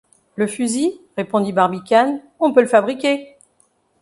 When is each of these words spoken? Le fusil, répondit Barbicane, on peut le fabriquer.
Le 0.35 0.47
fusil, 0.47 0.99
répondit 1.15 1.53
Barbicane, 1.53 2.23
on 2.39 2.51
peut 2.53 2.61
le 2.63 2.67
fabriquer. 2.67 3.37